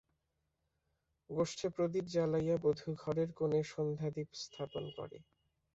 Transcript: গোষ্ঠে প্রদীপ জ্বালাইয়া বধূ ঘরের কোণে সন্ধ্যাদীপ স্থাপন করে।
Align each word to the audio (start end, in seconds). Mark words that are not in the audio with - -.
গোষ্ঠে 1.29 1.67
প্রদীপ 1.75 2.05
জ্বালাইয়া 2.07 2.57
বধূ 2.63 2.89
ঘরের 2.95 3.29
কোণে 3.37 3.59
সন্ধ্যাদীপ 3.71 4.29
স্থাপন 4.43 4.83
করে। 4.97 5.17